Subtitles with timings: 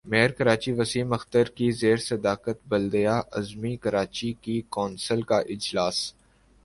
[0.05, 5.97] mayor Karachi Waseem Akhtar کی زیر صدارت بلدیہ عظمی کراچی کی کونسل کا اجلاس